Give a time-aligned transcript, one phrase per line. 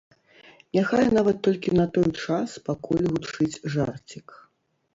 [0.77, 4.27] Няхай нават толькі на той час, пакуль гучыць жарцік.